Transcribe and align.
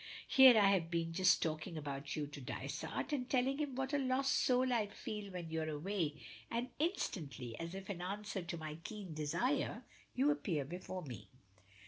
Here 0.27 0.57
I 0.57 0.67
have 0.69 0.89
been 0.89 1.13
just 1.13 1.43
talking 1.43 1.77
about 1.77 2.15
you 2.15 2.25
to 2.25 2.41
Dysart, 2.41 3.13
and 3.13 3.29
telling 3.29 3.59
him 3.59 3.75
what 3.75 3.93
a 3.93 3.99
lost 3.99 4.33
soul 4.35 4.73
I 4.73 4.87
feel 4.87 5.31
when 5.31 5.51
you're 5.51 5.69
away, 5.69 6.19
and 6.49 6.71
instantly, 6.79 7.55
as 7.59 7.75
if 7.75 7.87
in 7.87 8.01
answer 8.01 8.41
to 8.41 8.57
my 8.57 8.79
keen 8.83 9.13
desire, 9.13 9.83
you 10.15 10.31
appear 10.31 10.65
before 10.65 11.03
me." 11.03 11.27